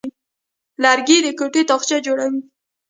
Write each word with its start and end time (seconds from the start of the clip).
لرګی 0.83 1.17
د 1.23 1.27
کوټې 1.39 1.61
تاقچه 1.69 1.97
جوړوي. 2.05 2.41